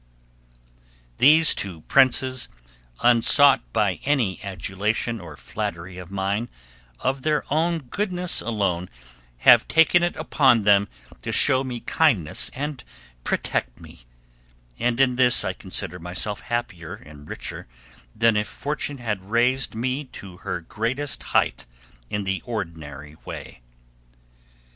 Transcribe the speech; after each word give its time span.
These 1.19 1.53
two 1.53 1.81
princes, 1.81 2.49
unsought 3.03 3.71
by 3.71 3.99
any 4.03 4.43
adulation 4.43 5.21
or 5.21 5.37
flattery 5.37 5.99
of 5.99 6.09
mine, 6.09 6.49
of 7.01 7.21
their 7.21 7.43
own 7.53 7.83
goodness 7.83 8.41
alone, 8.41 8.89
have 9.45 9.67
taken 9.67 10.01
it 10.01 10.15
upon 10.15 10.63
them 10.63 10.87
to 11.21 11.31
show 11.31 11.63
me 11.63 11.81
kindness 11.81 12.49
and 12.55 12.83
protect 13.23 13.79
me, 13.79 13.99
and 14.79 14.99
in 14.99 15.17
this 15.17 15.45
I 15.45 15.53
consider 15.53 15.99
myself 15.99 16.39
happier 16.41 16.95
and 16.95 17.29
richer 17.29 17.67
than 18.15 18.35
if 18.35 18.47
Fortune 18.47 18.97
had 18.97 19.29
raised 19.29 19.75
me 19.75 20.05
to 20.05 20.37
her 20.37 20.61
greatest 20.61 21.21
height 21.21 21.67
in 22.09 22.23
the 22.23 22.41
ordinary 22.43 23.17
way. 23.23 23.61